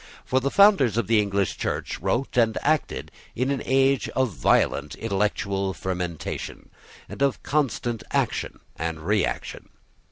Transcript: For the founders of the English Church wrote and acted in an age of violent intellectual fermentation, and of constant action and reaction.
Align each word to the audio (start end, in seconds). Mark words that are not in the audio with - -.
For 0.25 0.39
the 0.39 0.49
founders 0.49 0.97
of 0.97 1.05
the 1.05 1.21
English 1.21 1.57
Church 1.59 1.99
wrote 1.99 2.35
and 2.35 2.57
acted 2.63 3.11
in 3.35 3.51
an 3.51 3.61
age 3.63 4.09
of 4.15 4.29
violent 4.31 4.95
intellectual 4.95 5.75
fermentation, 5.75 6.69
and 7.07 7.21
of 7.21 7.43
constant 7.43 8.01
action 8.11 8.61
and 8.79 9.01
reaction. 9.01 9.69